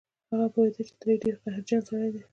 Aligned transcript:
هغه 0.29 0.47
پوهېده 0.53 0.81
چې 0.87 0.93
تره 0.99 1.11
يې 1.13 1.17
ډېر 1.23 1.35
قهرجن 1.43 1.81
سړی 1.87 2.09
دی. 2.13 2.21